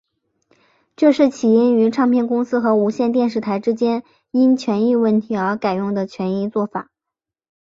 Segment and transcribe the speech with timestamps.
[0.95, 6.89] 这是起因于唱片公司和无线电视台之间因权益问题而改用的权宜作法。